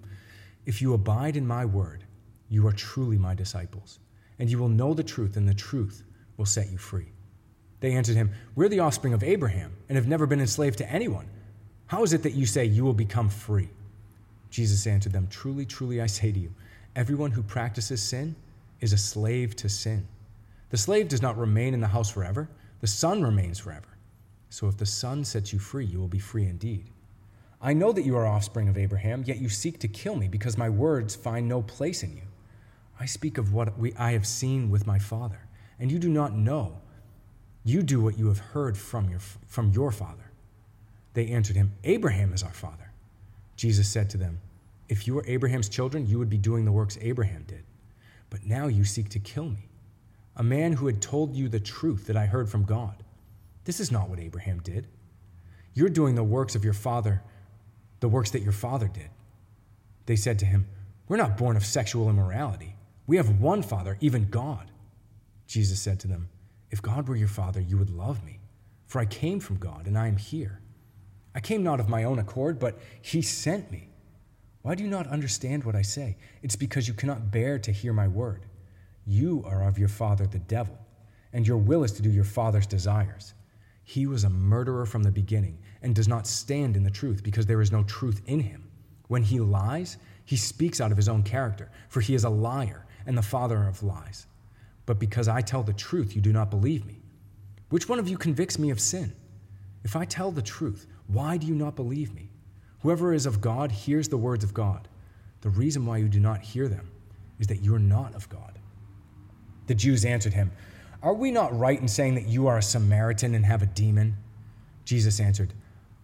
If 0.66 0.82
you 0.82 0.94
abide 0.94 1.36
in 1.36 1.48
my 1.48 1.66
word, 1.66 2.04
you 2.50 2.66
are 2.68 2.72
truly 2.72 3.18
my 3.18 3.34
disciples, 3.34 4.00
and 4.40 4.50
you 4.50 4.58
will 4.58 4.70
know 4.70 4.94
the 4.94 5.04
truth, 5.04 5.38
and 5.38 5.48
the 5.48 5.54
truth 5.54 6.04
will 6.38 6.46
set 6.46 6.72
you 6.72 6.78
free. 6.78 7.08
They 7.80 7.94
answered 7.94 8.16
him, 8.16 8.32
We're 8.56 8.70
the 8.70 8.80
offspring 8.80 9.14
of 9.14 9.24
Abraham 9.24 9.76
and 9.88 9.96
have 9.96 10.08
never 10.08 10.26
been 10.26 10.40
enslaved 10.40 10.78
to 10.80 10.92
anyone. 10.92 11.28
How 11.88 12.04
is 12.04 12.14
it 12.14 12.24
that 12.24 12.34
you 12.34 12.46
say 12.46 12.66
you 12.66 12.84
will 12.84 12.94
become 12.94 13.30
free? 13.30 13.70
Jesus 14.50 14.88
answered 14.88 15.14
them, 15.14 15.28
Truly, 15.30 15.66
truly, 15.66 16.02
I 16.02 16.08
say 16.08 16.32
to 16.32 16.40
you, 16.40 16.54
everyone 16.96 17.32
who 17.32 17.44
practices 17.44 18.02
sin 18.02 18.36
is 18.82 18.94
a 18.94 18.98
slave 18.98 19.56
to 19.58 19.70
sin. 19.70 20.08
The 20.70 20.78
slave 20.78 21.08
does 21.08 21.22
not 21.22 21.38
remain 21.38 21.74
in 21.74 21.82
the 21.82 21.88
house 21.88 22.10
forever, 22.10 22.50
the 22.82 22.88
son 22.88 23.24
remains 23.24 23.60
forever. 23.60 23.88
So 24.50 24.68
if 24.68 24.78
the 24.78 24.86
son 24.86 25.24
sets 25.24 25.52
you 25.52 25.60
free, 25.60 25.86
you 25.86 26.00
will 26.00 26.08
be 26.08 26.20
free 26.20 26.46
indeed. 26.46 26.90
I 27.62 27.74
know 27.74 27.92
that 27.92 28.06
you 28.06 28.16
are 28.16 28.28
offspring 28.28 28.70
of 28.70 28.78
Abraham, 28.78 29.24
yet 29.26 29.40
you 29.40 29.50
seek 29.50 29.80
to 29.80 29.88
kill 29.88 30.16
me 30.16 30.28
because 30.28 30.58
my 30.58 30.70
words 30.70 31.16
find 31.16 31.48
no 31.48 31.62
place 31.62 32.04
in 32.04 32.16
you. 32.16 32.27
I 33.00 33.06
speak 33.06 33.38
of 33.38 33.54
what 33.54 33.78
we, 33.78 33.94
I 33.96 34.12
have 34.14 34.26
seen 34.26 34.70
with 34.70 34.88
my 34.88 35.00
father, 35.00 35.48
and 35.80 35.92
you 35.92 36.00
do 36.00 36.10
not 36.10 36.34
know 36.34 36.82
you 37.68 37.84
do 37.84 38.00
what 38.00 38.18
you 38.18 38.28
have 38.28 38.40
heard 38.40 38.78
from 38.78 39.10
your, 39.10 39.20
from 39.20 39.72
your 39.72 39.92
father. 39.92 40.32
They 41.14 41.28
answered 41.28 41.58
him, 41.58 41.74
Abraham 41.84 42.32
is 42.32 42.42
our 42.42 42.54
father. 42.54 42.92
Jesus 43.58 43.90
said 43.90 44.10
to 44.12 44.18
them, 44.18 44.40
If 44.88 45.06
you 45.06 45.16
were 45.16 45.26
Abraham's 45.28 45.68
children, 45.68 46.08
you 46.08 46.18
would 46.18 46.30
be 46.30 46.38
doing 46.38 46.64
the 46.64 46.72
works 46.72 46.98
Abraham 47.02 47.44
did. 47.46 47.66
But 48.30 48.46
now 48.46 48.68
you 48.68 48.86
seek 48.86 49.10
to 49.10 49.20
kill 49.20 49.50
me, 49.50 49.68
a 50.38 50.44
man 50.44 50.72
who 50.72 50.88
had 50.88 51.02
told 51.02 51.36
you 51.36 51.50
the 51.50 51.60
truth 51.60 52.08
that 52.08 52.16
I 52.16 52.26
heard 52.26 52.48
from 52.48 52.64
God. 52.64 53.04
This 53.66 53.82
is 53.82 53.92
not 53.92 54.10
what 54.10 54.20
Abraham 54.20 54.60
did. 54.60 54.88
You're 55.74 55.90
doing 55.90 56.16
the 56.16 56.24
works 56.24 56.56
of 56.56 56.64
your 56.64 56.72
father, 56.72 57.22
the 58.00 58.08
works 58.08 58.32
that 58.32 58.44
your 58.44 58.54
father 58.54 58.88
did. 58.88 59.10
They 60.06 60.16
said 60.16 60.40
to 60.40 60.46
him, 60.46 60.68
We're 61.10 61.18
not 61.18 61.36
born 61.36 61.58
of 61.58 61.66
sexual 61.66 62.10
immorality. 62.10 62.77
We 63.08 63.18
have 63.18 63.40
one 63.40 63.64
Father, 63.64 63.98
even 64.02 64.30
God. 64.30 64.70
Jesus 65.48 65.80
said 65.80 66.00
to 66.02 66.08
them, 66.08 66.30
if 66.70 66.82
God 66.82 67.08
were 67.08 67.16
your 67.16 67.30
Father, 67.30 67.62
you 67.62 67.78
would 67.78 67.90
love 67.90 68.24
me, 68.26 68.42
for 68.86 69.00
I 69.00 69.06
came 69.06 69.40
from 69.40 69.58
God, 69.58 69.88
and 69.88 69.98
I 69.98 70.08
am 70.08 70.18
here. 70.18 70.62
I 71.34 71.40
came 71.40 71.64
not 71.64 71.80
of 71.80 71.88
my 71.88 72.04
own 72.04 72.20
accord, 72.20 72.60
but 72.60 72.78
He 73.02 73.22
sent 73.22 73.72
me. 73.72 73.90
Why 74.62 74.76
do 74.76 74.84
you 74.84 74.90
not 74.90 75.08
understand 75.08 75.64
what 75.64 75.76
I 75.76 75.82
say? 75.82 76.18
It's 76.42 76.58
because 76.58 76.90
you 76.90 76.94
cannot 76.94 77.32
bear 77.32 77.58
to 77.60 77.72
hear 77.72 77.94
my 77.94 78.10
word. 78.10 78.46
You 79.06 79.44
are 79.46 79.66
of 79.66 79.80
your 79.80 79.88
father, 79.88 80.28
the 80.28 80.40
devil, 80.40 80.78
and 81.32 81.48
your 81.48 81.58
will 81.58 81.86
is 81.86 81.94
to 81.94 82.02
do 82.02 82.10
your 82.10 82.26
father's 82.26 82.68
desires. 82.68 83.34
He 83.84 84.06
was 84.06 84.26
a 84.26 84.30
murderer 84.30 84.86
from 84.86 85.04
the 85.04 85.12
beginning 85.12 85.60
and 85.82 85.96
does 85.96 86.10
not 86.10 86.28
stand 86.28 86.76
in 86.76 86.84
the 86.84 86.90
truth 86.90 87.24
because 87.24 87.46
there 87.46 87.62
is 87.62 87.72
no 87.72 87.84
truth 87.84 88.22
in 88.26 88.42
him. 88.42 88.70
When 89.08 89.24
he 89.24 89.40
lies, 89.40 89.96
he 90.26 90.36
speaks 90.36 90.82
out 90.82 90.92
of 90.92 90.98
his 90.98 91.08
own 91.08 91.24
character, 91.24 91.72
for 91.88 92.02
he 92.02 92.14
is 92.14 92.26
a 92.26 92.30
liar 92.30 92.87
and 93.08 93.18
the 93.18 93.24
father 93.24 93.64
of 93.64 93.82
lies. 93.82 94.28
But 94.86 95.00
because 95.00 95.28
I 95.28 95.42
tell 95.42 95.64
the 95.64 95.74
truth, 95.74 96.16
you 96.16 96.22
do 96.22 96.32
not 96.32 96.52
believe 96.52 96.86
me. 96.86 97.02
Which 97.70 97.90
one 97.90 98.00
of 98.00 98.08
you 98.08 98.18
convicts 98.18 98.60
me 98.60 98.70
of 98.70 98.80
sin? 98.80 99.14
If 99.84 99.96
I 99.96 100.06
tell 100.06 100.32
the 100.32 100.42
truth, 100.42 100.86
why 101.08 101.38
do 101.38 101.48
you 101.48 101.56
not 101.56 101.76
believe 101.76 102.14
me? 102.14 102.30
Whoever 102.82 103.14
is 103.14 103.26
of 103.26 103.42
God 103.42 103.72
hears 103.72 104.08
the 104.08 104.18
words 104.18 104.44
of 104.44 104.54
God. 104.54 104.88
The 105.42 105.50
reason 105.50 105.86
why 105.86 105.98
you 105.98 106.08
do 106.08 106.20
not 106.20 106.42
hear 106.42 106.68
them 106.68 106.92
is 107.40 107.48
that 107.48 107.62
you 107.62 107.74
are 107.74 107.80
not 107.80 108.14
of 108.16 108.30
God. 108.30 108.60
The 109.68 109.76
Jews 109.76 110.06
answered 110.06 110.34
him, 110.34 110.52
Are 111.02 111.14
we 111.14 111.32
not 111.32 111.58
right 111.58 111.80
in 111.80 111.88
saying 111.88 112.16
that 112.16 112.28
you 112.28 112.48
are 112.48 112.58
a 112.58 112.64
Samaritan 112.64 113.36
and 113.36 113.46
have 113.46 113.62
a 113.62 113.68
demon? 113.68 114.18
Jesus 114.86 115.20
answered, 115.20 115.54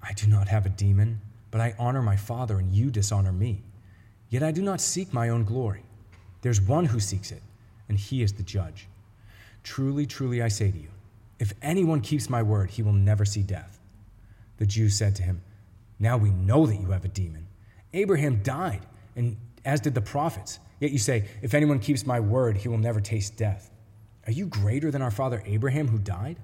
I 0.02 0.14
do 0.14 0.28
not 0.28 0.50
have 0.50 0.66
a 0.66 0.70
demon, 0.70 1.22
but 1.52 1.62
I 1.62 1.76
honor 1.80 2.02
my 2.02 2.18
Father, 2.18 2.60
and 2.60 2.74
you 2.74 2.92
dishonor 2.92 3.32
me. 3.32 3.64
Yet 4.30 4.44
I 4.44 4.52
do 4.52 4.62
not 4.62 4.82
seek 4.82 5.14
my 5.14 5.30
own 5.30 5.46
glory. 5.46 5.84
There's 6.44 6.62
one 6.62 6.86
who 6.86 7.00
seeks 7.00 7.32
it, 7.32 7.42
and 7.88 7.98
he 7.98 8.22
is 8.22 8.34
the 8.34 8.44
judge. 8.44 8.88
Truly, 9.64 10.06
truly, 10.06 10.44
I 10.44 10.50
say 10.50 10.72
to 10.72 10.78
you, 10.78 10.90
if 11.40 11.54
anyone 11.62 12.02
keeps 12.02 12.30
my 12.30 12.44
word, 12.44 12.70
he 12.70 12.84
will 12.84 12.92
never 12.94 13.24
see 13.24 13.42
death. 13.42 13.80
The 14.58 14.66
Jews 14.66 14.94
said 14.96 15.16
to 15.16 15.24
him, 15.24 15.42
Now 16.00 16.18
we 16.18 16.32
know 16.32 16.66
that 16.66 16.82
you 16.82 16.92
have 16.92 17.06
a 17.06 17.08
demon. 17.08 17.48
Abraham 17.94 18.44
died, 18.44 18.86
and 19.16 19.38
as 19.64 19.80
did 19.80 19.96
the 19.96 20.02
prophets. 20.02 20.60
Yet 20.82 20.92
you 20.92 21.00
say, 21.00 21.30
If 21.42 21.54
anyone 21.54 21.80
keeps 21.80 22.06
my 22.06 22.20
word, 22.20 22.58
he 22.58 22.68
will 22.68 22.78
never 22.78 23.00
taste 23.00 23.38
death. 23.38 23.72
Are 24.28 24.34
you 24.34 24.46
greater 24.48 24.92
than 24.92 25.02
our 25.02 25.12
father 25.12 25.42
Abraham, 25.46 25.88
who 25.88 25.98
died? 25.98 26.38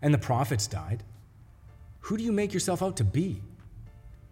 And 0.00 0.14
the 0.14 0.18
prophets 0.18 0.68
died. 0.68 1.02
Who 2.02 2.16
do 2.16 2.22
you 2.22 2.32
make 2.32 2.54
yourself 2.54 2.84
out 2.84 2.96
to 2.98 3.04
be? 3.04 3.42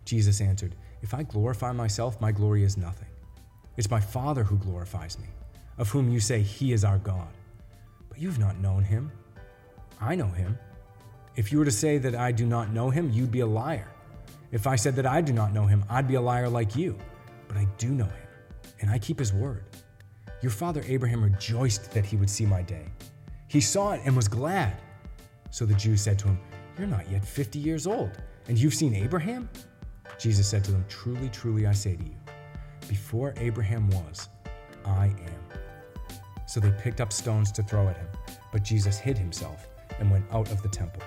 Jesus 0.05 0.41
answered, 0.41 0.77
If 1.03 1.13
I 1.13 1.25
glorify 1.25 1.73
myself, 1.73 2.21
my 2.21 2.31
glory 2.31 2.63
is 2.63 2.77
nothing. 2.77 3.09
It's 3.79 3.93
my 3.93 4.01
Father 4.01 4.43
who 4.43 4.59
glorifies 4.59 5.21
me, 5.21 5.29
of 5.79 5.89
whom 5.89 6.11
you 6.11 6.19
say 6.19 6.43
he 6.43 6.73
is 6.73 6.85
our 6.85 6.99
God. 6.99 7.29
But 8.09 8.19
you've 8.19 8.41
not 8.41 8.59
known 8.59 8.83
him. 8.83 9.13
I 10.01 10.17
know 10.17 10.27
him. 10.27 10.59
If 11.37 11.53
you 11.53 11.59
were 11.61 11.65
to 11.65 11.71
say 11.71 11.97
that 11.99 12.17
I 12.17 12.33
do 12.33 12.45
not 12.45 12.73
know 12.73 12.91
him, 12.91 13.09
you'd 13.13 13.31
be 13.31 13.39
a 13.39 13.47
liar. 13.47 13.89
If 14.51 14.67
I 14.67 14.75
said 14.75 14.97
that 14.97 15.07
I 15.07 15.21
do 15.21 15.33
not 15.33 15.53
know 15.53 15.65
him, 15.65 15.85
I'd 15.89 16.09
be 16.09 16.17
a 16.17 16.21
liar 16.21 16.49
like 16.49 16.75
you. 16.75 16.99
But 17.47 17.57
I 17.57 17.69
do 17.79 17.91
know 17.91 18.07
him, 18.07 18.29
and 18.81 18.91
I 18.91 18.99
keep 18.99 19.21
his 19.21 19.33
word. 19.33 19.63
Your 20.43 20.51
father 20.51 20.83
Abraham 20.89 21.23
rejoiced 21.23 21.93
that 21.93 22.05
he 22.05 22.17
would 22.17 22.29
see 22.29 22.47
my 22.47 22.63
day. 22.63 22.89
He 23.47 23.61
saw 23.61 23.93
it 23.93 24.01
and 24.05 24.17
was 24.17 24.27
glad. 24.27 24.77
So 25.51 25.65
the 25.65 25.75
Jews 25.75 26.03
said 26.03 26.19
to 26.19 26.27
him, 26.27 26.41
You're 26.77 26.89
not 26.89 27.09
yet 27.09 27.25
50 27.25 27.61
years 27.61 27.87
old, 27.87 28.11
and 28.49 28.59
you've 28.59 28.75
seen 28.75 28.93
Abraham? 28.93 29.49
Jesus 30.19 30.49
said 30.49 30.65
to 30.65 30.73
them, 30.73 30.85
Truly, 30.89 31.29
truly, 31.29 31.69
I 31.69 31.73
say 31.73 31.95
to 31.95 32.03
you, 32.03 32.18
before 32.89 33.35
Abraham 33.37 33.89
was, 33.91 34.29
I 34.85 35.07
am. 35.07 36.17
So 36.47 36.61
they 36.61 36.71
picked 36.73 37.01
up 37.01 37.13
stones 37.13 37.53
to 37.53 37.63
throw 37.63 37.89
at 37.89 37.97
him, 37.97 38.09
but 38.53 38.63
Jesus 38.63 38.99
hid 38.99 39.19
himself 39.19 39.69
and 40.01 40.11
went 40.11 40.25
out 40.33 40.51
of 40.51 40.63
the 40.63 40.69
temple. 40.69 41.03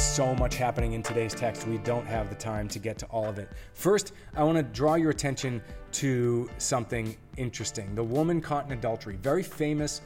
Is 0.00 0.06
so 0.06 0.34
much 0.36 0.56
happening 0.56 0.94
in 0.94 1.02
today's 1.02 1.34
text. 1.34 1.66
We 1.66 1.76
don't 1.78 2.06
have 2.06 2.30
the 2.30 2.34
time 2.34 2.68
to 2.68 2.78
get 2.78 2.98
to 3.00 3.06
all 3.06 3.26
of 3.26 3.38
it. 3.38 3.50
First, 3.74 4.14
I 4.34 4.42
want 4.42 4.56
to 4.56 4.62
draw 4.62 4.94
your 4.94 5.10
attention 5.10 5.60
to 5.92 6.48
something 6.56 7.16
interesting. 7.36 7.94
The 7.94 8.02
woman 8.02 8.40
caught 8.40 8.64
in 8.64 8.72
adultery, 8.72 9.16
very 9.16 9.42
famous 9.42 10.00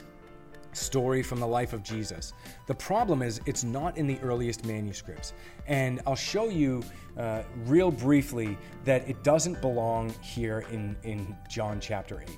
story 0.72 1.22
from 1.22 1.38
the 1.38 1.46
life 1.46 1.72
of 1.72 1.84
Jesus. 1.84 2.32
The 2.66 2.74
problem 2.74 3.22
is, 3.22 3.40
it's 3.46 3.62
not 3.62 3.96
in 3.96 4.08
the 4.08 4.18
earliest 4.20 4.64
manuscripts. 4.64 5.32
And 5.68 6.00
I'll 6.08 6.16
show 6.16 6.48
you 6.48 6.82
uh, 7.16 7.42
real 7.66 7.92
briefly 7.92 8.58
that 8.84 9.08
it 9.08 9.22
doesn't 9.22 9.60
belong 9.60 10.12
here 10.20 10.64
in, 10.72 10.96
in 11.04 11.36
John 11.48 11.78
chapter 11.78 12.20
8. 12.20 12.28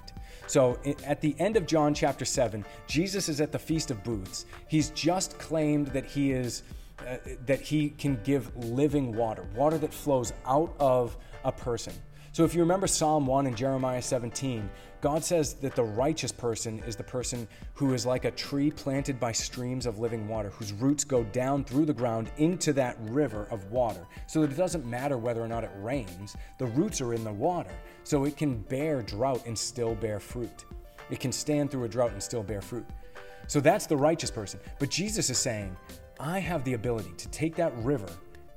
So 0.47 0.79
at 1.07 1.23
the 1.23 1.35
end 1.39 1.57
of 1.57 1.67
John 1.67 1.95
chapter 1.95 2.27
7, 2.27 2.67
Jesus 2.87 3.31
is 3.31 3.41
at 3.41 3.51
the 3.51 3.59
Feast 3.59 3.91
of 3.91 4.05
Booths. 4.05 4.45
He's 4.69 4.91
just 4.91 5.39
claimed 5.39 5.87
that 5.89 6.05
he 6.05 6.33
is 6.33 6.63
uh, 7.01 7.17
that 7.45 7.61
he 7.61 7.91
can 7.91 8.21
give 8.25 8.55
living 8.57 9.15
water, 9.15 9.47
water 9.55 9.79
that 9.79 9.93
flows 9.93 10.33
out 10.47 10.75
of 10.79 11.17
a 11.45 11.53
person. 11.53 11.93
So 12.33 12.45
if 12.45 12.55
you 12.55 12.61
remember 12.61 12.87
Psalm 12.87 13.27
1 13.27 13.47
and 13.47 13.57
Jeremiah 13.57 14.03
17, 14.03 14.69
God 15.01 15.25
says 15.25 15.55
that 15.55 15.75
the 15.75 15.85
righteous 15.85 16.33
person 16.33 16.81
is 16.81 16.95
the 16.95 17.03
person 17.03 17.49
who 17.73 17.95
is 17.95 18.05
like 18.05 18.27
a 18.27 18.31
tree 18.31 18.71
planted 18.71 19.19
by 19.19 19.33
streams 19.33 19.87
of 19.87 19.99
living 20.01 20.29
water, 20.29 20.51
whose 20.51 20.73
roots 20.75 21.03
go 21.03 21.25
down 21.25 21.65
through 21.65 21.87
the 21.87 21.95
ground 21.95 22.31
into 22.37 22.75
that 22.75 22.99
river 23.01 23.47
of 23.51 23.71
water. 23.71 24.07
So 24.27 24.43
that 24.43 24.53
it 24.53 24.57
doesn't 24.57 24.85
matter 24.85 25.17
whether 25.17 25.43
or 25.43 25.49
not 25.49 25.65
it 25.65 25.71
rains, 25.77 26.37
the 26.59 26.67
roots 26.67 27.01
are 27.01 27.15
in 27.15 27.25
the 27.25 27.33
water. 27.33 27.73
So 28.05 28.25
it 28.25 28.37
can 28.37 28.59
bear 28.59 29.01
drought 29.01 29.47
and 29.47 29.57
still 29.57 29.95
bear 29.95 30.21
fruit. 30.21 30.67
It 31.09 31.21
can 31.21 31.33
stand 31.33 31.71
through 31.71 31.85
a 31.85 31.89
drought 31.89 32.13
and 32.13 32.23
still 32.23 32.43
bear 32.43 32.61
fruit. 32.61 32.87
So 33.47 33.61
that's 33.61 33.87
the 33.87 33.97
righteous 33.97 34.31
person. 34.31 34.61
But 34.79 34.91
Jesus 34.91 35.31
is 35.31 35.39
saying, 35.39 35.75
I 36.19 36.39
have 36.39 36.65
the 36.65 36.73
ability 36.73 37.13
to 37.19 37.29
take 37.29 37.55
that 37.57 37.77
river 37.79 38.09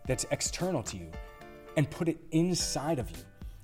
that's 0.07 0.25
external 0.31 0.81
to 0.83 0.97
you 0.97 1.11
and 1.75 1.89
put 1.89 2.07
it 2.07 2.17
inside 2.31 2.99
of 2.99 3.09
you. 3.11 3.17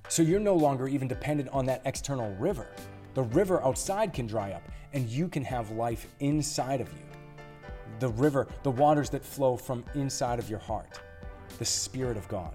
So 0.09 0.21
you're 0.21 0.39
no 0.39 0.55
longer 0.55 0.87
even 0.87 1.07
dependent 1.07 1.49
on 1.49 1.65
that 1.67 1.81
external 1.85 2.33
river. 2.35 2.67
The 3.13 3.23
river 3.23 3.63
outside 3.63 4.13
can 4.13 4.27
dry 4.27 4.51
up 4.51 4.63
and 4.93 5.07
you 5.07 5.29
can 5.29 5.43
have 5.45 5.71
life 5.71 6.07
inside 6.19 6.81
of 6.81 6.89
you. 6.91 6.99
The 7.99 8.09
river, 8.09 8.47
the 8.63 8.71
waters 8.71 9.09
that 9.11 9.23
flow 9.23 9.55
from 9.55 9.85
inside 9.95 10.39
of 10.39 10.49
your 10.49 10.59
heart, 10.59 10.99
the 11.57 11.65
Spirit 11.65 12.17
of 12.17 12.27
God. 12.27 12.53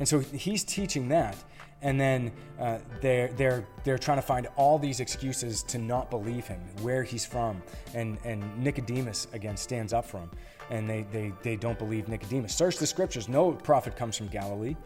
And 0.00 0.08
so 0.08 0.18
he's 0.18 0.64
teaching 0.64 1.08
that 1.10 1.36
and 1.82 2.00
then 2.00 2.32
uh, 2.58 2.78
they're 3.00 3.28
they're 3.28 3.64
they're 3.84 3.98
trying 3.98 4.18
to 4.18 4.22
find 4.22 4.46
all 4.56 4.78
these 4.78 5.00
excuses 5.00 5.62
to 5.64 5.78
not 5.78 6.10
believe 6.10 6.46
him, 6.46 6.60
where 6.82 7.02
he's 7.02 7.24
from, 7.24 7.62
and 7.94 8.18
and 8.24 8.42
Nicodemus 8.58 9.28
again 9.32 9.56
stands 9.56 9.92
up 9.92 10.04
for 10.04 10.18
him, 10.18 10.30
and 10.70 10.88
they 10.88 11.06
they 11.10 11.32
they 11.42 11.56
don't 11.56 11.78
believe 11.78 12.08
Nicodemus. 12.08 12.54
Search 12.54 12.76
the 12.76 12.86
scriptures. 12.86 13.28
No 13.28 13.52
prophet 13.52 13.96
comes 13.96 14.16
from 14.16 14.28
Galilee. 14.28 14.76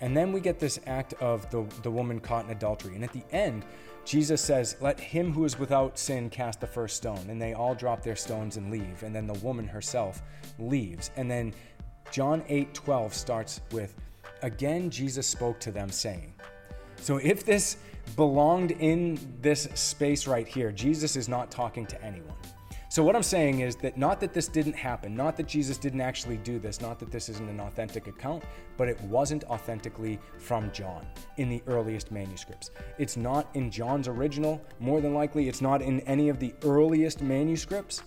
And 0.00 0.16
then 0.16 0.32
we 0.32 0.40
get 0.40 0.58
this 0.58 0.80
act 0.86 1.14
of 1.14 1.48
the 1.50 1.64
the 1.82 1.90
woman 1.90 2.20
caught 2.20 2.44
in 2.44 2.50
adultery, 2.50 2.94
and 2.94 3.04
at 3.04 3.12
the 3.12 3.24
end. 3.30 3.64
Jesus 4.04 4.40
says, 4.40 4.74
Let 4.80 4.98
him 4.98 5.32
who 5.32 5.44
is 5.44 5.60
without 5.60 5.96
sin 5.96 6.28
cast 6.28 6.60
the 6.60 6.66
first 6.66 6.96
stone. 6.96 7.24
And 7.28 7.40
they 7.40 7.52
all 7.54 7.72
drop 7.72 8.02
their 8.02 8.16
stones 8.16 8.56
and 8.56 8.68
leave. 8.68 9.04
And 9.04 9.14
then 9.14 9.28
the 9.28 9.34
woman 9.34 9.68
herself 9.68 10.22
leaves. 10.58 11.12
And 11.16 11.30
then 11.30 11.54
John 12.10 12.42
8 12.48 12.74
12 12.74 13.14
starts 13.14 13.60
with, 13.70 13.94
Again, 14.42 14.90
Jesus 14.90 15.26
spoke 15.26 15.60
to 15.60 15.70
them, 15.70 15.90
saying, 15.90 16.34
So 16.96 17.18
if 17.18 17.44
this 17.44 17.76
belonged 18.16 18.72
in 18.72 19.18
this 19.40 19.68
space 19.74 20.26
right 20.26 20.46
here, 20.46 20.72
Jesus 20.72 21.16
is 21.16 21.28
not 21.28 21.50
talking 21.50 21.86
to 21.86 22.02
anyone. 22.04 22.34
So, 22.92 23.02
what 23.02 23.16
I'm 23.16 23.22
saying 23.22 23.60
is 23.60 23.74
that 23.76 23.96
not 23.96 24.20
that 24.20 24.34
this 24.34 24.48
didn't 24.48 24.74
happen, 24.74 25.14
not 25.14 25.34
that 25.38 25.46
Jesus 25.46 25.78
didn't 25.78 26.02
actually 26.02 26.36
do 26.36 26.58
this, 26.58 26.78
not 26.82 26.98
that 26.98 27.10
this 27.10 27.30
isn't 27.30 27.48
an 27.48 27.58
authentic 27.58 28.06
account, 28.06 28.44
but 28.76 28.86
it 28.86 29.00
wasn't 29.04 29.44
authentically 29.44 30.18
from 30.36 30.70
John 30.72 31.06
in 31.38 31.48
the 31.48 31.62
earliest 31.66 32.12
manuscripts. 32.12 32.70
It's 32.98 33.16
not 33.16 33.48
in 33.54 33.70
John's 33.70 34.08
original, 34.08 34.60
more 34.78 35.00
than 35.00 35.14
likely, 35.14 35.48
it's 35.48 35.62
not 35.62 35.80
in 35.80 36.00
any 36.00 36.28
of 36.28 36.38
the 36.38 36.52
earliest 36.64 37.22
manuscripts 37.22 38.02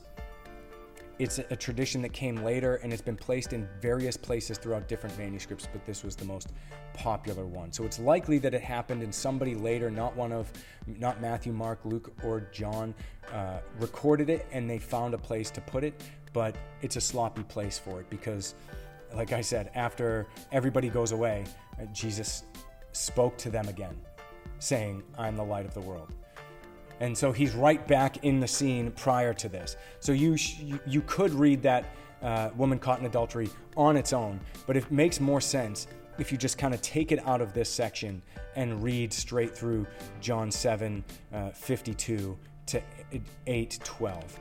it's 1.18 1.40
a 1.40 1.56
tradition 1.56 2.02
that 2.02 2.12
came 2.12 2.38
later 2.38 2.76
and 2.76 2.92
it's 2.92 3.02
been 3.02 3.16
placed 3.16 3.54
in 3.54 3.68
various 3.82 4.18
places 4.18 4.58
throughout 4.58 4.88
different 4.90 5.18
manuscripts, 5.18 5.68
but 5.72 5.86
this 5.86 6.04
was 6.04 6.16
the 6.16 6.26
most 6.26 6.52
popular 6.94 7.46
one. 7.46 7.72
So 7.72 7.86
it's 7.86 8.00
likely 8.00 8.38
that 8.40 8.54
it 8.54 8.62
happened 8.62 9.02
and 9.02 9.16
somebody 9.16 9.56
later, 9.56 9.90
not 9.90 10.16
one 10.16 10.34
of, 10.34 10.52
not 10.86 11.22
Matthew, 11.22 11.54
Mark, 11.54 11.80
Luke, 11.86 12.14
or 12.24 12.42
John, 12.52 12.94
uh, 13.34 13.60
recorded 13.80 14.30
it 14.30 14.46
and 14.52 14.70
they 14.70 14.78
found 14.78 15.14
a 15.14 15.18
place 15.18 15.50
to 15.52 15.62
put 15.62 15.86
it, 15.86 16.04
but 16.34 16.56
it's 16.82 16.98
a 16.98 17.02
sloppy 17.02 17.44
place 17.44 17.80
for 17.80 18.02
it 18.02 18.10
because, 18.10 18.56
like 19.14 19.32
I 19.32 19.42
said, 19.42 19.72
after 19.74 20.28
everybody 20.52 20.90
goes 20.90 21.14
away, 21.14 21.46
uh, 21.82 21.86
Jesus 21.94 22.44
spoke 22.92 23.38
to 23.38 23.50
them 23.50 23.70
again, 23.70 23.96
saying, 24.60 25.02
I'm 25.18 25.38
the 25.38 25.46
light 25.46 25.66
of 25.66 25.74
the 25.74 25.82
world. 25.82 26.14
And 27.00 27.18
so 27.18 27.32
he's 27.32 27.54
right 27.54 27.86
back 27.88 28.24
in 28.24 28.40
the 28.40 28.48
scene 28.48 28.92
prior 28.92 29.34
to 29.34 29.50
this. 29.50 29.78
So 30.00 30.12
you 30.12 30.38
sh- 30.38 30.62
you 30.86 31.02
could 31.02 31.34
read 31.34 31.62
that 31.64 31.86
uh, 32.22 32.50
woman 32.56 32.80
caught 32.80 33.00
in 33.00 33.06
adultery 33.06 33.50
on 33.76 33.98
its 33.98 34.14
own, 34.14 34.40
but 34.66 34.78
it 34.78 34.90
makes 34.92 35.20
more 35.20 35.42
sense 35.42 35.88
if 36.18 36.32
you 36.32 36.38
just 36.38 36.58
kind 36.58 36.74
of 36.74 36.82
take 36.82 37.12
it 37.12 37.26
out 37.28 37.42
of 37.42 37.54
this 37.54 37.70
section 37.70 38.22
and 38.56 38.82
read 38.82 39.12
straight 39.12 39.56
through 39.56 39.86
John 40.22 40.50
7 40.50 41.04
uh, 41.34 41.50
52 41.50 42.38
to 42.68 42.82
8 43.48 43.80
12. 43.84 44.40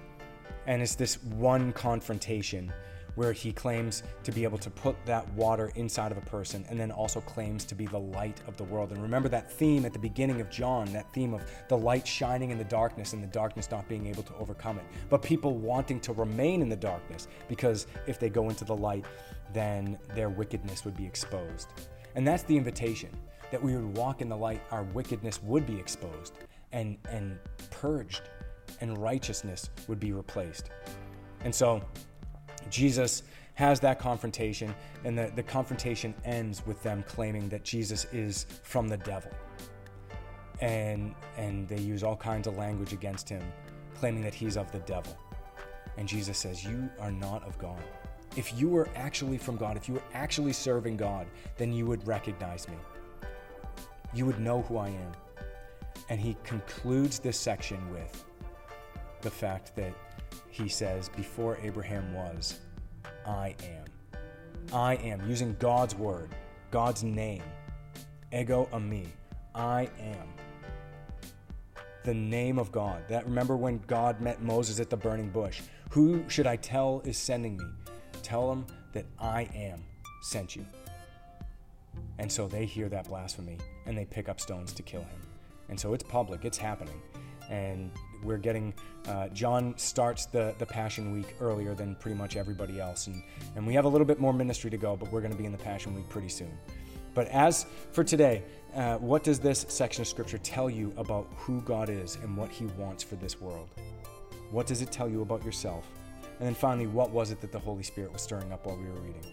And 0.67 0.81
it's 0.81 0.95
this 0.95 1.23
one 1.25 1.73
confrontation 1.73 2.73
where 3.15 3.33
he 3.33 3.53
claims 3.53 4.03
to 4.23 4.33
be 4.33 4.45
able 4.45 4.59
to 4.59 4.71
put 4.71 4.97
that 5.07 5.29
water 5.35 5.73
inside 5.75 6.13
of 6.13 6.19
a 6.19 6.23
person 6.23 6.65
and 6.69 6.79
then 6.79 6.91
also 6.91 7.21
claims 7.21 7.65
to 7.65 7.75
be 7.75 7.87
the 7.87 7.99
light 7.99 8.41
of 8.47 8.57
the 8.57 8.65
world. 8.65 8.93
And 8.93 9.03
remember 9.03 9.29
that 9.29 9.51
theme 9.51 9.85
at 9.85 9.93
the 9.93 9.99
beginning 9.99 10.41
of 10.41 10.51
John, 10.51 10.87
that 10.93 11.13
theme 11.13 11.35
of 11.35 11.45
the 11.69 11.77
light 11.77 12.07
shining 12.07 12.51
in 12.51 12.59
the 12.59 12.65
darkness 12.65 13.13
and 13.13 13.23
the 13.23 13.29
darkness 13.29 13.71
not 13.71 13.89
being 13.89 14.07
able 14.07 14.23
to 14.25 14.35
overcome 14.35 14.79
it, 14.79 14.85
but 15.09 15.23
people 15.23 15.57
wanting 15.57 16.01
to 16.01 16.13
remain 16.13 16.63
in 16.63 16.69
the 16.69 16.77
darkness 16.77 17.29
because 17.49 17.87
if 18.07 18.19
they 18.19 18.29
go 18.29 18.49
into 18.49 18.65
the 18.65 18.75
light, 18.75 19.05
then 19.53 19.99
their 20.15 20.29
wickedness 20.29 20.85
would 20.85 20.97
be 20.97 21.07
exposed. 21.07 21.69
And 22.15 22.27
that's 22.27 22.43
the 22.45 22.57
invitation 22.57 23.11
that 23.51 23.63
we 23.63 23.75
would 23.77 23.97
walk 23.97 24.21
in 24.21 24.29
the 24.29 24.37
light, 24.37 24.61
our 24.71 24.83
wickedness 24.83 25.43
would 25.43 25.67
be 25.67 25.79
exposed 25.79 26.35
and, 26.73 26.99
and 27.11 27.39
purged, 27.71 28.23
and 28.81 28.99
righteousness 28.99 29.71
would 29.87 30.01
be 30.01 30.13
replaced. 30.13 30.71
And 31.45 31.55
so, 31.55 31.83
Jesus 32.71 33.23
has 33.55 33.79
that 33.81 33.99
confrontation, 33.99 34.75
and 35.05 35.17
the, 35.17 35.31
the 35.35 35.43
confrontation 35.43 36.15
ends 36.25 36.65
with 36.67 36.83
them 36.83 37.05
claiming 37.07 37.49
that 37.49 37.63
Jesus 37.65 38.07
is 38.13 38.47
from 38.63 38.89
the 38.89 38.97
devil. 38.97 39.31
And, 40.61 41.15
and 41.37 41.69
they 41.69 41.79
use 41.79 42.03
all 42.03 42.17
kinds 42.17 42.47
of 42.47 42.57
language 42.57 42.93
against 42.93 43.29
him, 43.29 43.43
claiming 43.95 44.23
that 44.23 44.35
he's 44.35 44.57
of 44.57 44.71
the 44.73 44.81
devil. 44.81 45.17
And 45.97 46.09
Jesus 46.09 46.39
says, 46.39 46.65
You 46.65 46.89
are 46.99 47.13
not 47.13 47.47
of 47.47 47.57
God. 47.59 47.83
If 48.37 48.59
you 48.59 48.69
were 48.69 48.89
actually 48.97 49.39
from 49.39 49.57
God, 49.57 49.77
if 49.77 49.89
you 49.89 49.95
were 49.95 50.03
actually 50.13 50.53
serving 50.53 50.97
God, 50.97 51.27
then 51.57 51.73
you 51.73 51.87
would 51.87 52.05
recognize 52.07 52.69
me. 52.69 52.77
You 54.13 54.27
would 54.27 54.41
know 54.41 54.63
who 54.63 54.77
I 54.79 54.89
am. 54.89 55.13
And 56.09 56.21
he 56.21 56.37
concludes 56.43 57.21
this 57.21 57.39
section 57.39 57.79
with 57.93 58.25
the 59.21 59.31
fact 59.31 59.75
that 59.77 59.95
he 60.51 60.69
says, 60.69 61.09
Before 61.11 61.59
Abraham 61.63 62.13
was, 62.15 62.61
I 63.27 63.55
am. 63.63 63.85
I 64.73 64.97
am, 64.97 65.29
using 65.29 65.57
God's 65.59 65.95
word, 65.95 66.35
God's 66.71 67.05
name, 67.05 67.43
ego 68.33 68.69
eimi. 68.73 69.07
I 69.55 69.89
am. 70.01 70.29
The 72.05 72.15
name 72.15 72.59
of 72.59 72.73
God. 72.73 73.03
That 73.09 73.25
remember 73.25 73.57
when 73.57 73.79
God 73.87 74.21
met 74.21 74.43
Moses 74.43 74.81
at 74.81 74.91
the 74.91 74.97
burning 74.97 75.31
bush. 75.31 75.63
Who 75.91 76.29
should 76.29 76.47
I 76.47 76.57
tell 76.57 77.03
is 77.05 77.17
sending 77.17 77.57
me? 77.57 77.65
Tell 78.23 78.49
them 78.49 78.67
that 78.93 79.07
I 79.19 79.49
am 79.55 79.85
sent 80.23 80.57
you. 80.57 80.67
And 82.19 82.31
so 82.31 82.49
they 82.49 82.65
hear 82.65 82.89
that 82.89 83.09
blasphemy 83.09 83.59
and 83.87 83.97
they 83.97 84.05
pick 84.05 84.29
up 84.29 84.41
stones 84.41 84.73
to 84.75 84.83
kill 84.83 85.03
him. 85.03 85.21
And 85.69 85.79
so 85.79 85.95
it's 85.95 86.03
public, 86.03 86.45
it's 86.45 86.59
happening. 86.59 87.01
And 87.51 87.91
we're 88.25 88.39
getting 88.39 88.75
uh, 89.09 89.29
John 89.29 89.75
starts 89.77 90.27
the 90.27 90.55
the 90.59 90.67
Passion 90.67 91.13
Week 91.13 91.35
earlier 91.41 91.75
than 91.75 91.95
pretty 91.97 92.17
much 92.17 92.37
everybody 92.37 92.81
else, 92.81 93.07
and 93.07 93.23
and 93.57 93.67
we 93.67 93.75
have 93.75 93.85
a 93.85 93.89
little 93.89 94.07
bit 94.07 94.21
more 94.21 94.33
ministry 94.33 94.71
to 94.71 94.77
go, 94.77 94.97
but 94.97 95.13
we're 95.13 95.21
going 95.21 95.33
to 95.33 95.39
be 95.39 95.47
in 95.47 95.53
the 95.53 95.59
Passion 95.59 95.95
Week 95.95 96.09
pretty 96.09 96.29
soon. 96.29 96.57
But 97.15 97.29
as 97.29 97.67
for 97.93 98.03
today, 98.03 98.43
uh, 98.75 98.97
what 98.97 99.23
does 99.23 99.39
this 99.39 99.65
section 99.69 100.03
of 100.03 100.09
Scripture 100.09 100.39
tell 100.39 100.69
you 100.69 100.93
about 100.97 101.29
who 101.37 101.61
God 101.61 101.89
is 101.89 102.17
and 102.17 102.37
what 102.37 102.51
He 102.51 102.67
wants 102.67 103.05
for 103.05 103.15
this 103.17 103.41
world? 103.41 103.69
What 104.51 104.67
does 104.67 104.83
it 104.83 104.91
tell 104.91 105.09
you 105.09 105.23
about 105.23 105.45
yourself? 105.45 105.87
And 106.39 106.47
then 106.47 106.55
finally, 106.55 106.89
what 106.89 107.11
was 107.11 107.31
it 107.31 107.41
that 107.41 107.53
the 107.53 107.59
Holy 107.59 107.85
Spirit 107.85 108.13
was 108.13 108.23
stirring 108.23 108.53
up 108.53 108.67
while 108.67 108.77
we 108.77 108.85
were 108.85 109.01
reading? 109.01 109.25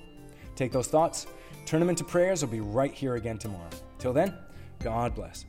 Take 0.55 0.71
those 0.71 0.88
thoughts, 0.88 1.25
turn 1.65 1.79
them 1.79 1.89
into 1.89 2.03
prayers. 2.03 2.43
I'll 2.43 2.50
be 2.50 2.60
right 2.60 2.93
here 2.93 3.15
again 3.15 3.38
tomorrow. 3.38 3.69
Till 3.98 4.13
then, 4.13 4.36
God 4.79 5.15
bless. 5.15 5.45